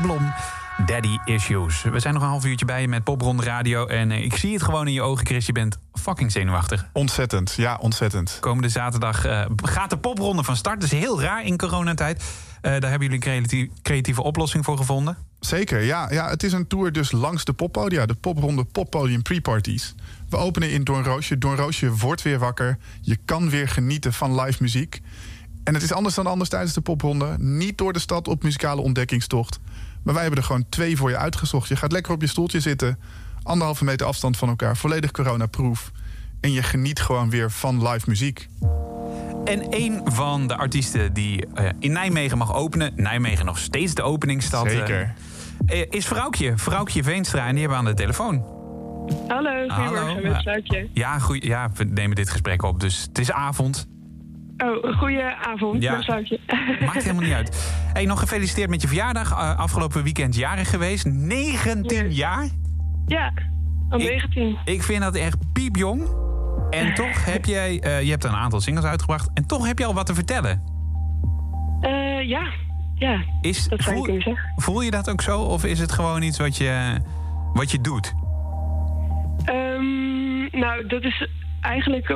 [0.00, 0.32] Pitblom.
[0.86, 1.82] Daddy Issues.
[1.82, 3.86] We zijn nog een half uurtje bij je met Popronde Radio.
[3.86, 5.46] En eh, ik zie het gewoon in je ogen, Chris.
[5.46, 6.86] Je bent fucking zenuwachtig.
[6.92, 8.36] Ontzettend, ja, ontzettend.
[8.40, 10.80] Komende zaterdag eh, gaat de popronde van start.
[10.80, 12.22] Dat is heel raar in coronatijd.
[12.60, 15.16] Eh, daar hebben jullie een creatie- creatieve oplossing voor gevonden.
[15.40, 16.28] Zeker, ja, ja.
[16.28, 18.06] Het is een tour dus langs de poppodia.
[18.06, 19.94] De popronde poppodium pre-parties.
[20.28, 21.38] We openen in Doornroosje.
[21.38, 22.78] Doornroosje wordt weer wakker.
[23.00, 25.00] Je kan weer genieten van live muziek.
[25.64, 27.34] En het is anders dan anders tijdens de popronde.
[27.38, 29.60] Niet door de stad op muzikale ontdekkingstocht.
[30.02, 31.68] Maar wij hebben er gewoon twee voor je uitgezocht.
[31.68, 32.98] Je gaat lekker op je stoeltje zitten.
[33.42, 34.76] Anderhalve meter afstand van elkaar.
[34.76, 35.90] Volledig coronaproof.
[36.40, 38.48] En je geniet gewoon weer van live muziek.
[39.44, 42.92] En een van de artiesten die eh, in Nijmegen mag openen...
[42.96, 44.66] Nijmegen nog steeds de openingsstad...
[44.66, 45.14] eh, Zeker.
[45.66, 47.46] eh, is Vrouwtje, Vrouwtje Veenstra.
[47.46, 48.44] En die hebben we aan de telefoon.
[49.28, 50.60] Hallo, goedemorgen Hallo.
[50.68, 50.88] met.
[50.92, 52.80] Ja, goeie, ja, we nemen dit gesprek op.
[52.80, 53.86] Dus het is avond.
[54.64, 55.96] Oh, goeie avond Ja.
[56.84, 57.74] Maakt helemaal niet uit.
[57.92, 59.30] Hey, nog gefeliciteerd met je verjaardag.
[59.30, 61.04] Eh, afgelopen weekend jarig geweest.
[61.04, 62.48] 19 jaar?
[63.06, 63.32] Ja,
[63.88, 64.56] al Ik- 19.
[64.64, 66.02] Ik vind dat echt piepjong.
[66.70, 67.80] En toch heb jij...
[67.80, 69.30] eh, je hebt een aantal singles uitgebracht.
[69.34, 70.62] En toch heb je al wat te vertellen.
[71.80, 72.42] Eh, ja,
[72.94, 74.38] ja, Is, dat voel, zeggen.
[74.56, 75.40] voel je dat ook zo?
[75.40, 76.96] Of is het gewoon iets wat je,
[77.52, 78.12] wat je doet?
[79.44, 81.28] Ehm, nou, dat is
[81.60, 82.08] eigenlijk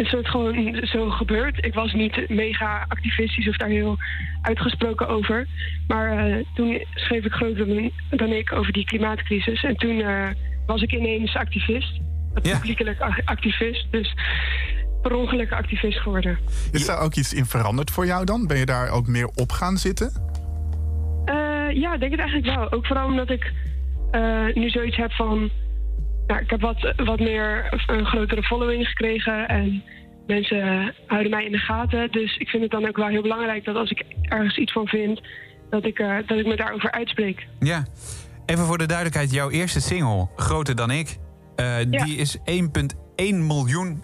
[0.00, 1.64] een soort gewoon zo gebeurd.
[1.64, 3.96] Ik was niet mega activistisch of daar heel
[4.42, 5.46] uitgesproken over.
[5.86, 9.62] Maar eh, toen schreef ik groter dan, ik over die klimaatcrisis.
[9.64, 10.28] En toen eh,
[10.66, 12.00] was ik ineens activist.
[12.42, 12.52] Ja.
[12.58, 13.86] Publiekelijk ac- activist.
[13.90, 14.14] Dus
[15.02, 16.38] per ongeluk activist geworden.
[16.72, 18.46] Is daar ook iets in veranderd voor jou dan?
[18.46, 20.12] Ben je daar ook meer op gaan zitten?
[21.24, 21.34] Eh,
[21.72, 22.72] ja, ik denk het eigenlijk wel.
[22.72, 23.52] Ook vooral omdat ik
[24.54, 25.50] nu zoiets heb van...
[26.30, 29.82] Nou, ik heb wat, wat meer een grotere following gekregen en
[30.26, 32.12] mensen houden mij in de gaten.
[32.12, 34.86] Dus ik vind het dan ook wel heel belangrijk dat als ik ergens iets van
[34.86, 35.20] vind,
[35.70, 37.46] dat ik, eh, dat ik me daarover uitspreek.
[37.60, 37.84] Ja.
[38.46, 39.32] Even voor de duidelijkheid.
[39.32, 41.16] Jouw eerste single, Groter dan ik...
[41.56, 42.04] eh, Ja.
[42.04, 44.02] die is 1,1 miljoen...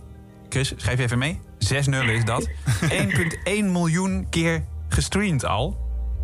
[0.48, 1.40] Chris, schrijf even mee.
[1.58, 2.50] 6 nullen is dat.
[3.58, 5.78] 1,1 miljoen keer gestreamd al.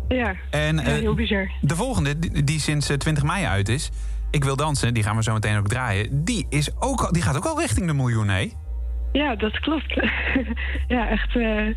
[0.07, 1.51] Ja, En eh, heel bizar.
[1.61, 3.89] de volgende, die, die sinds eh, 20 mei uit is...
[4.33, 6.23] Ik wil dansen, die gaan we zo meteen ook draaien.
[6.25, 8.51] Die, is ook, al- die gaat ook al richting de miljoen, hè?
[9.11, 9.93] Ja, dat klopt.
[10.95, 11.67] ja, echt, eh,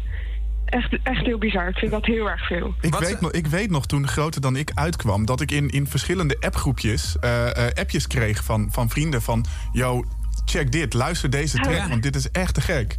[0.64, 1.68] echt, echt heel bizar.
[1.68, 2.74] Ik vind dat heel erg veel.
[2.80, 5.24] Ik Wat- weet, nog, ik weet nog toen Groter dan ik uitkwam...
[5.26, 9.44] dat ik in, in verschillende appgroepjes eh, eh, appjes kreeg van, van vrienden van...
[9.72, 10.04] yo,
[10.44, 11.88] check dit, luister deze track, Ja.
[11.88, 12.96] want dit is echt te gek.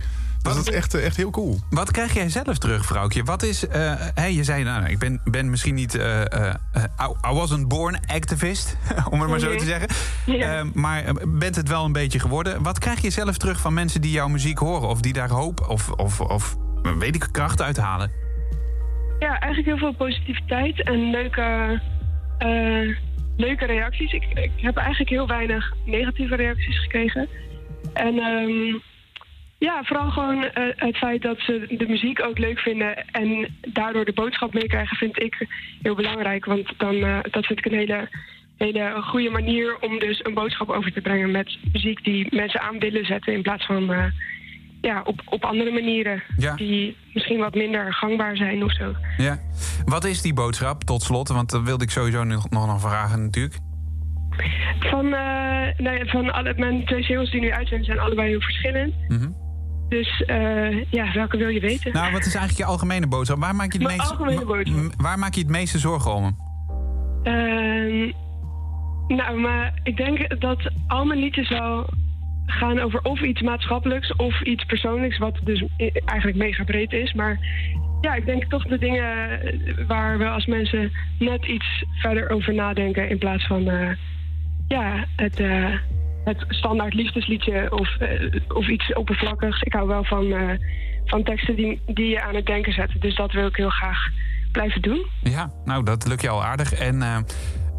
[0.47, 1.59] Dus dat is echt, eh, echt heel cool.
[1.69, 3.23] Wat krijg jij zelf terug, vrouwtje?
[3.23, 3.67] Wat is.
[3.67, 5.95] eh hè, je zei, nou, ik ben, ben misschien niet.
[5.95, 6.83] eh, eh, eh,
[7.29, 8.77] I, wasn't born activist,
[9.11, 9.57] om het maar zo Mhm.
[9.57, 9.87] te zeggen.
[10.25, 10.57] Ja.
[10.59, 12.63] Eh, maar bent het wel een beetje geworden.
[12.63, 14.87] Wat krijg je zelf terug van mensen die jouw muziek horen?
[14.89, 16.55] Of die daar hoop of, of, of
[16.99, 18.11] weet ik, kracht uithalen?
[19.19, 21.81] Ja, eigenlijk heel veel positiviteit en leuke,
[22.37, 22.95] eh,
[23.37, 24.11] leuke reacties.
[24.11, 27.27] Ik, ik heb eigenlijk heel weinig negatieve reacties gekregen.
[27.93, 28.77] En ehm,
[29.59, 34.05] ja, vooral gewoon eh, het feit dat ze de muziek ook leuk vinden en daardoor
[34.05, 35.47] de boodschap meekrijgen, vind ik
[35.81, 36.45] heel belangrijk.
[36.45, 38.09] Want dan, eh, dat vind ik een hele,
[38.57, 42.79] hele goede manier om dus een boodschap over te brengen met muziek die mensen aan
[42.79, 44.03] willen zetten in plaats van eh,
[44.81, 46.55] ja, op, op andere manieren Ja.
[46.55, 48.93] die misschien wat minder gangbaar zijn of zo.
[49.17, 49.39] Ja.
[49.85, 51.27] Wat is die boodschap tot slot?
[51.27, 53.55] Want dat wilde ik sowieso nog, nog nog vragen, natuurlijk.
[54.79, 55.09] Van,
[55.77, 58.93] nee, van alle, mijn twee singles die nu uit zijn, zijn allebei heel verschillend.
[59.07, 59.27] Mhm.
[59.89, 61.93] Dus eh, ja, welke wil je weten?
[61.93, 63.39] Nou, wat is eigenlijk je algemene boodschap?
[63.39, 66.35] Waar maak je, het wa- waar maak je het meeste zorgen om?
[67.23, 68.11] Ehm,
[69.07, 71.89] nou, maar ik denk dat al mijn liedjes wel
[72.45, 75.63] gaan over of iets maatschappelijks of iets persoonlijks, wat dus
[76.05, 77.13] eigenlijk mega breed is.
[77.13, 77.39] Maar
[78.01, 79.39] ja, ik denk toch de dingen
[79.87, 83.89] waar we als mensen net iets verder over nadenken in plaats van eh,
[84.67, 85.73] ja, het, eh,
[86.27, 89.61] het standaard liefdesliedje of, eh, of iets oppervlakkigs.
[89.61, 90.49] Ik hou wel van, eh,
[91.05, 92.99] van teksten die, die je aan het denken zetten.
[92.99, 93.97] Dus dat wil ik heel graag
[94.51, 95.05] blijven doen.
[95.23, 96.73] Ja, nou, dat lukt je al aardig.
[96.73, 97.17] En eh,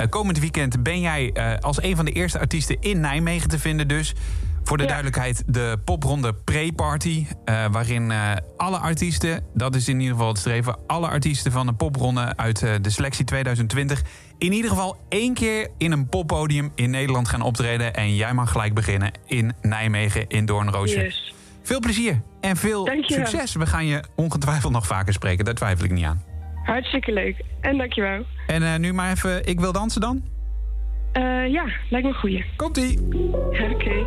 [0.09, 4.15] komend weekend ben jij als een van de eerste artiesten in Nijmegen te vinden dus.
[4.69, 4.89] Voor de Ja.
[4.89, 7.27] duidelijkheid, de popronde pre-party.
[7.45, 10.77] eh, waarin eh, alle artiesten, dat is in ieder geval het streven...
[10.87, 14.03] alle artiesten van de popronde uit eh, de selectie 2020...
[14.39, 17.95] in ieder geval één keer in een poppodium in Nederland gaan optreden.
[17.95, 21.01] En jij mag gelijk beginnen in Nijmegen, in Doornroosje.
[21.01, 21.35] Yes.
[21.63, 23.27] Veel plezier en veel Dankjewel.
[23.27, 23.55] succes.
[23.55, 26.23] We gaan je ongetwijfeld nog vaker spreken, daar twijfel ik niet aan.
[26.65, 27.37] Hartstikke leuk.
[27.61, 28.25] En dankjewel.
[28.47, 30.23] En nu maar even, ik wil dansen dan.
[31.49, 32.45] Ja, lijkt me een goeie.
[32.57, 32.99] Komt-ie.
[33.73, 34.07] Oké.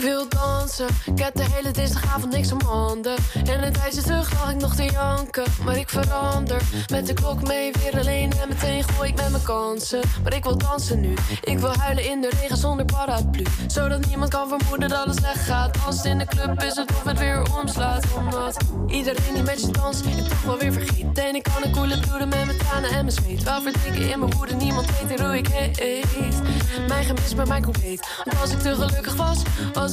[0.00, 3.16] Ik wil dansen, ik heb de hele dinsdagavond niks om handen.
[3.44, 6.62] En een tijdje terug lag ik nog te janken, maar ik verander.
[6.90, 10.00] Met de klok mee, weer alleen en meteen gooi ik met mijn kansen.
[10.22, 13.44] Maar ik wil dansen nu, ik wil huilen in de regen zonder paraplu.
[13.66, 15.76] Zodat niemand kan vermoeden dat het slecht gaat.
[15.86, 18.04] Als in de club is het of het weer omslaat.
[18.16, 21.18] Omdat iedereen die met je danst, ik toch wel weer vergeet.
[21.18, 23.42] En ik kan een koele bloeden met mijn tranen en mijn zweet.
[23.42, 26.40] Wel verdrinken in mijn woede, niemand weet hoe ik heet.
[26.88, 28.08] Mijn gemis, maar mijn compleet.
[28.24, 29.42] Want als ik te gelukkig was,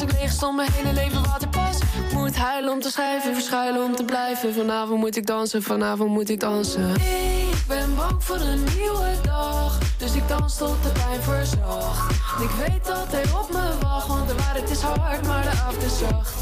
[0.02, 1.78] als ik leeg stond, mijn hele leven waterpas.
[2.14, 4.54] Moet huilen om te schrijven, verschuilen om te blijven.
[4.54, 6.96] Vanavond moet ik dansen, vanavond moet ik dansen.
[6.96, 12.12] Ik ben bang voor een nieuwe dag, dus ik dans tot de pijn verzacht.
[12.42, 15.84] Ik weet dat hij op me wacht, want de waarheid is hard, maar de avond
[15.84, 16.34] is zacht.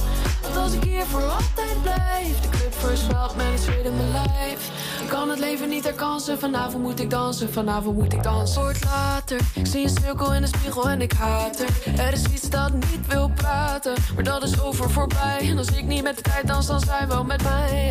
[0.42, 4.12] Want als ik hier voor altijd blijf, de club versmelt met het zweet in mijn
[4.12, 4.70] lijf.
[5.02, 8.62] Ik kan het leven niet herkansen, vanavond moet ik dansen, vanavond moet ik dansen.
[8.62, 12.00] Wordt later, ik zie een cirkel in de spiegel en ik haat er.
[12.00, 13.45] Er is iets dat niet wil praten,
[14.16, 15.40] maar dat is over voorbij.
[15.50, 17.85] En als ik niet met de tijd dans, dan zij wel met mij.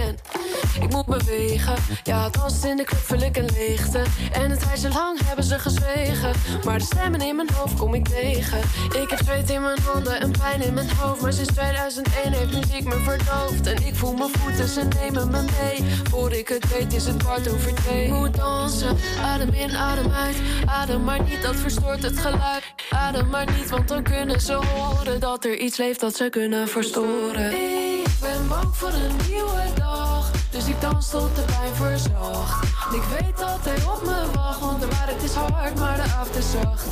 [0.94, 4.02] Moet bewegen, ja, dansen in de club vul ik een leegte.
[4.32, 6.32] En het tijdje lang hebben ze gezwegen,
[6.64, 8.58] maar de stemmen in mijn hoofd kom ik tegen.
[9.02, 12.52] Ik heb zweet in mijn handen en pijn in mijn hoofd, maar sinds 2001 heeft
[12.52, 13.66] muziek me verdoofd.
[13.66, 15.84] En ik voel mijn voeten, ze nemen me mee.
[16.10, 18.04] Voor ik het weet is het kwart over twee.
[18.04, 20.36] Ik moet dansen, adem in, adem uit.
[20.66, 22.62] Adem maar niet, dat verstoort het geluid.
[22.90, 26.68] Adem maar niet, want dan kunnen ze horen dat er iets leeft dat ze kunnen
[26.68, 27.52] verstoren.
[27.52, 30.13] Ik ben bang voor een nieuwe dag,
[30.54, 32.64] dus ik dans tot de pijn verzacht.
[32.92, 36.36] Ik weet dat hij op me wacht, want de waarheid is hard, maar de avond
[36.36, 36.86] is zacht.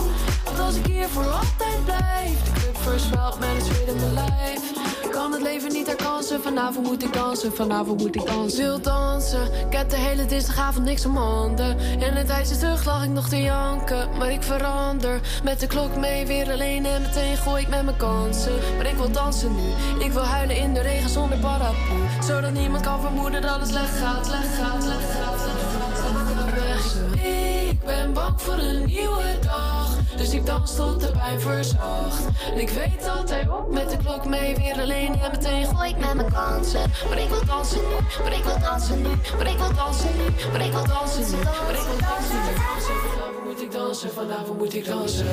[0.44, 4.60] Want als ik hier voor altijd blijf, de club versmelt met het in mijn lijf.
[5.04, 8.64] Ik kan het leven niet herkansen, vanavond moet ik dansen, vanavond moet ik dansen.
[8.64, 11.78] Wil dansen, ik heb de hele dinsdagavond niks om handen.
[12.00, 15.20] En een tijdje terug lag ik nog te janken, maar ik verander.
[15.44, 18.52] Met de klok mee, weer alleen en meteen gooi ik met mijn kansen.
[18.76, 19.72] Maar ik wil dansen nu,
[20.04, 22.11] ik wil huilen in de regen zonder paraplu.
[22.26, 25.40] Zodat niemand kan vermoeden dat het slecht gaat, slecht gaat, slecht gaat.
[27.70, 32.24] Ik ben bang voor een nieuwe dag, dus ik dans tot de pijn verzacht.
[32.52, 35.90] En ik weet dat hij op met de klok mee, weer alleen en meteen gooi
[35.90, 36.90] ik met mijn kansen.
[37.08, 40.24] Maar ik wil dansen nu, maar ik wil dansen nu, maar ik wil dansen nu,
[40.52, 42.52] maar ik wil dansen nu, maar ik wil dansen nu.
[43.10, 45.26] Vanavond moet ik dansen, vanavond moet ik dansen.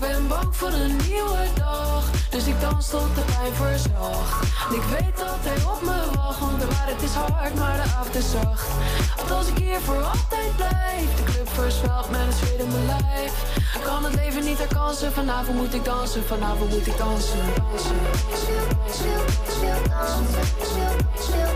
[0.00, 4.46] Ben bang voor een nieuwe dag, dus ik dans tot de pijn verzacht.
[4.68, 7.82] En ik weet dat hij op me wacht, want de waarheid is hard, maar de
[7.82, 8.68] avond is zacht.
[9.16, 12.86] Want als ik hier voor altijd blijf, de club versmelt met het zweet in mijn
[12.86, 13.32] lijf.
[13.74, 17.38] Ik kan het leven niet herkansen, vanavond moet ik dansen, vanavond moet ik dansen.
[17.54, 17.94] dansen.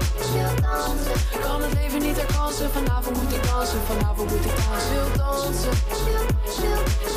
[0.03, 0.62] Ik kan het
[2.57, 4.93] vanavond moet ik dansen, vanavond moet ik dansen.
[4.95, 5.71] Wil dansen,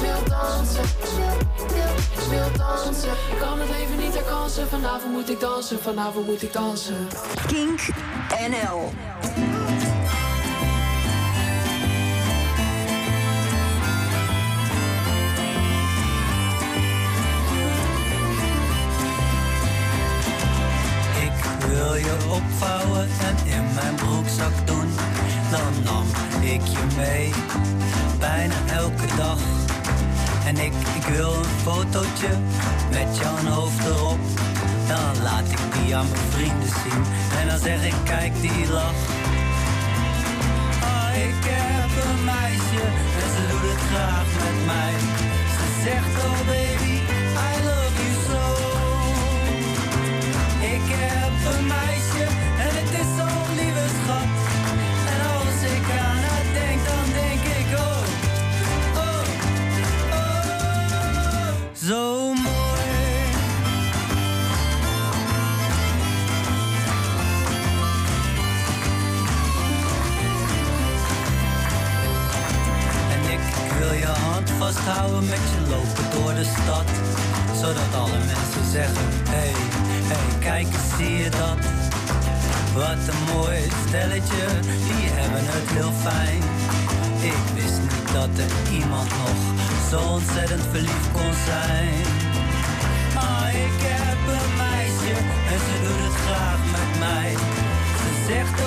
[0.02, 0.84] wil dansen,
[2.30, 3.10] wil dansen.
[3.32, 7.08] Ik kan het leven niet herkansen, vanavond moet ik dansen, vanavond moet ik dansen.
[7.48, 7.80] Kink
[8.50, 8.92] NL.
[21.22, 24.85] Ik wil je opvouwen en in mijn broekzak doen.
[25.56, 26.06] Dan nam
[26.41, 27.34] ik je mee,
[28.20, 29.39] bijna elke dag.
[30.45, 32.30] En ik, ik wil een fotootje
[32.91, 34.20] met jouw hoofd erop.
[34.88, 37.03] Dan laat ik die aan mijn vrienden zien.
[37.39, 39.01] En dan zeg ik, kijk die lach.
[40.89, 42.84] Oh, ik heb een meisje
[43.22, 44.95] en ze doet het graag met mij.
[45.56, 46.95] Ze zegt, oh baby,
[47.49, 48.43] I love you so.
[50.74, 52.35] Ik heb een meisje
[74.66, 76.88] vasthouden met je lopen door de stad.
[77.61, 79.05] Zodat alle mensen zeggen,
[79.36, 79.53] hey,
[80.11, 81.59] hey, kijk eens, zie je dat?
[82.80, 84.45] Wat een mooi stelletje,
[84.88, 86.41] die hebben het heel fijn.
[87.32, 89.39] Ik wist niet dat er iemand nog
[89.89, 92.03] zo ontzettend verliefd kon zijn.
[93.28, 95.16] Ah, ik heb een meisje
[95.51, 97.32] en ze doet het graag met mij.
[98.01, 98.64] Ze zegt,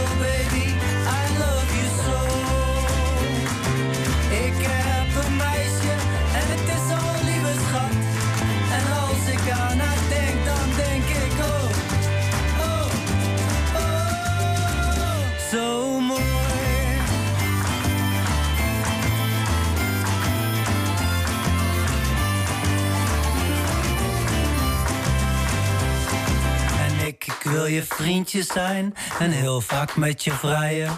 [27.98, 30.90] wil je vriendje zijn en heel vaak met je vrijen.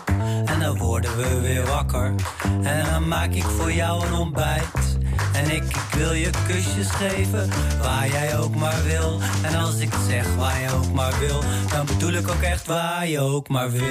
[0.44, 2.14] En dan worden we weer wakker
[2.62, 4.98] en dan maak ik voor jou een ontbijt.
[5.32, 7.48] En ik, ik wil je kusjes geven,
[7.82, 9.20] waar jij ook maar wil.
[9.42, 11.40] En als ik zeg waar je ook maar wil,
[11.70, 13.82] dan bedoel ik ook echt waar je ook maar wil.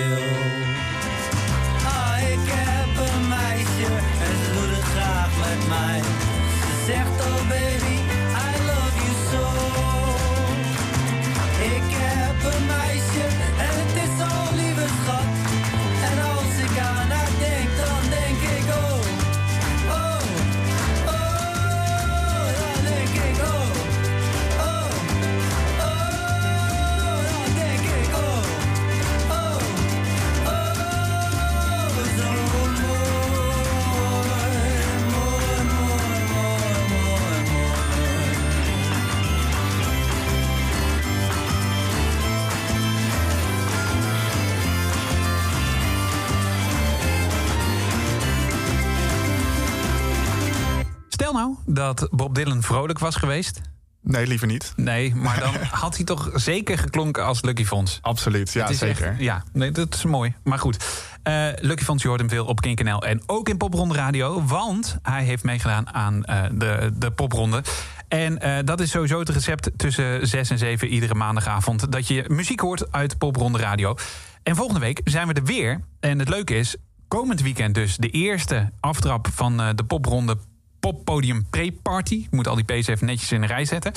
[51.73, 53.61] Dat Bob Dylan vrolijk was geweest.
[54.01, 54.73] Nee, liever niet.
[54.75, 55.53] Nee, maar dan
[55.83, 57.99] had hij toch zeker geklonken als Lucky Fons.
[58.01, 59.07] Absoluut, ja zeker.
[59.07, 60.35] echt- ja, nee, dat is mooi.
[60.43, 60.85] Maar goed,
[61.23, 64.43] eh, Lucky Fons, je hoort hem veel op Kink.nl en ook in Popronde Radio.
[64.45, 67.63] Want hij heeft meegedaan aan eh, de, de Popronde.
[68.07, 71.91] En eh, dat is sowieso het recept tussen 6 en 7 iedere maandagavond.
[71.91, 73.95] Dat je muziek hoort uit Popronde Radio.
[74.43, 75.81] En volgende week zijn we er weer.
[75.99, 76.75] En het leuke is,
[77.07, 80.37] komend weekend dus de eerste aftrap van de Popronde
[80.79, 82.15] Poppodium Pre-Party.
[82.15, 83.91] Ik moet al die P's even netjes in een rij zetten.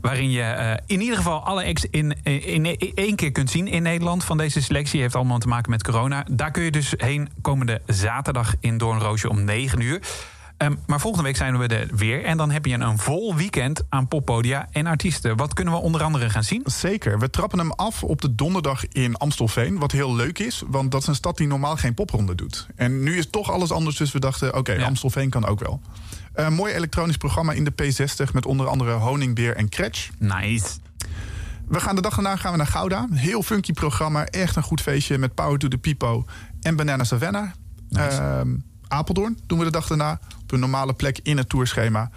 [0.00, 3.68] Waarin je eh, in ieder geval alle acts in, in, in één keer kunt zien
[3.68, 5.00] in Nederland van deze selectie.
[5.00, 6.26] Heeft allemaal te maken met corona.
[6.30, 10.00] Daar kun je dus heen komende zaterdag in Doornroosje om 9 uur.
[10.56, 12.24] Ehm, maar volgende week zijn we er weer.
[12.24, 15.36] En dan heb je een vol weekend aan poppodia en artiesten.
[15.36, 16.62] Wat kunnen we onder andere gaan zien?
[16.64, 17.18] Zeker.
[17.18, 19.78] We trappen hem af op de donderdag in Amstelveen.
[19.78, 22.66] Wat heel leuk is, want dat is een stad die normaal geen popronde doet.
[22.76, 24.56] En nu is toch alles anders, dus we dachten...
[24.56, 25.80] oké, Amstelveen kan ook wel.
[26.36, 28.32] Een mooi elektronisch programma in de P60...
[28.32, 30.10] met onder andere Honingbeer en Kretsch.
[30.18, 30.66] Nice.
[31.68, 33.06] We gaan de dag daarna gaan we naar Gouda.
[33.12, 35.18] Heel funky programma, echt een goed feestje...
[35.18, 36.24] met Power to the Pipo
[36.60, 37.50] en Banana Savannah.
[37.90, 38.48] Ehm,
[38.88, 40.18] Apeldoorn doen we de dag daarna.
[40.42, 42.10] Op een normale plek in het tourschema.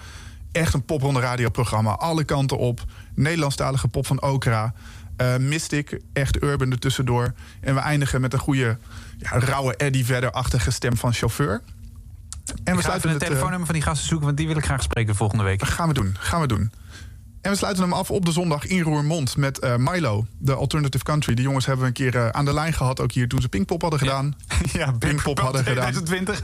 [0.52, 1.92] Echt een popronde radioprogramma.
[1.92, 2.84] Alle kanten op.
[3.16, 4.74] Nederlandstalige pop van Okra.
[5.16, 7.34] Eh, Mystic, echt urban ertussendoor.
[7.62, 8.78] En we eindigen met een goede,
[9.18, 11.62] ja, rauwe Eddie Vedder-achtige stem van chauffeur.
[12.64, 14.84] En we sluiten het eh, telefoonnummer van die gasten zoeken, want die wil ik graag
[14.84, 15.64] spreken volgende week.
[15.64, 16.72] Gaan we doen, gaan we doen.
[17.42, 21.04] En we sluiten hem af op de zondag in Roermond met eh, Milo, de Alternative
[21.04, 21.34] Country.
[21.34, 23.50] Die jongens hebben we een keer eh, aan de lijn gehad, ook hier toen ze
[23.50, 24.34] Pinkpop hadden gedaan.
[24.74, 25.92] Ja, Pinkpop hadden gedaan.
[25.92, 26.42] 2020.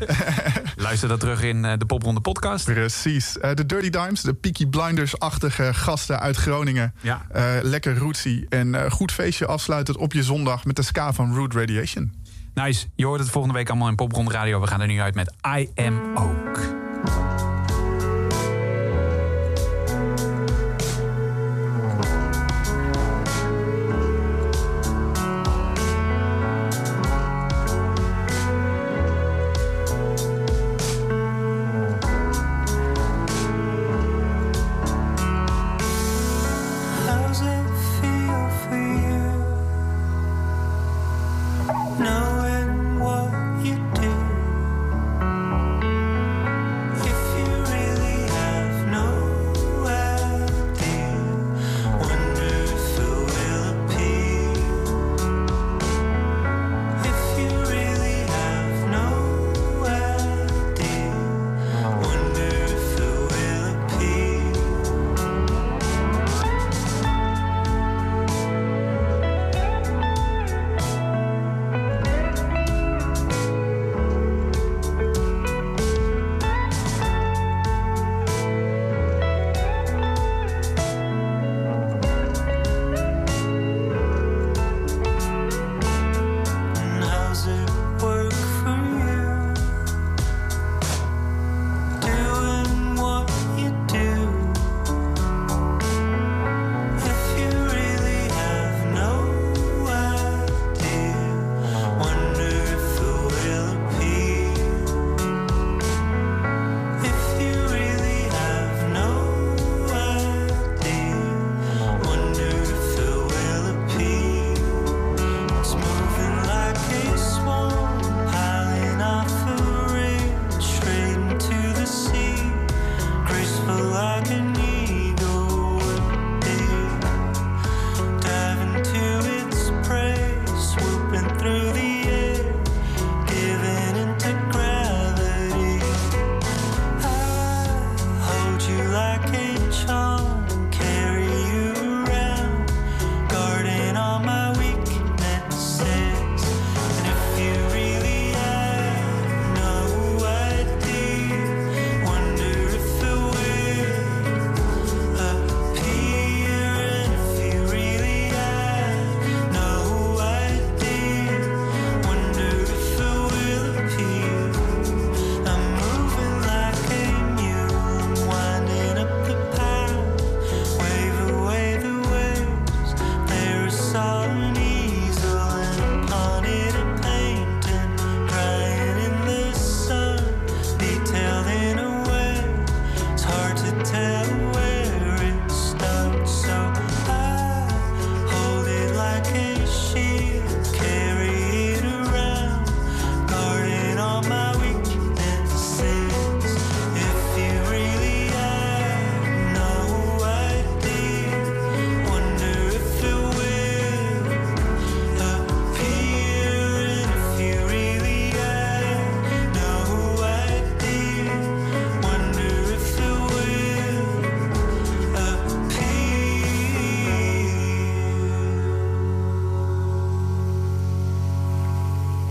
[0.86, 2.66] Luister dat terug in eh, de Popronde podcast.
[2.66, 3.34] Precies.
[3.54, 6.94] De Dirty Dimes, de Peaky Blinders-achtige gasten uit Groningen.
[7.02, 7.26] Ja.
[7.62, 12.14] Lekker rootsy en goed feestje afsluitend op je zondag met de ska van Root Radiation.
[12.56, 12.88] Nice.
[12.96, 14.60] Je hoort het volgende week allemaal in Popronde Radio.
[14.62, 16.60] We gaan er nu uit met I Am Ook.